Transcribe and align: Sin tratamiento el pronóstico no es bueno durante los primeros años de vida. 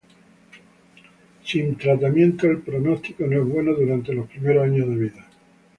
Sin 1.45 1.75
tratamiento 1.77 2.47
el 2.49 2.63
pronóstico 2.63 3.27
no 3.27 3.39
es 3.43 3.47
bueno 3.47 3.75
durante 3.75 4.13
los 4.15 4.27
primeros 4.27 4.63
años 4.63 4.89
de 4.89 4.95
vida. 4.95 5.27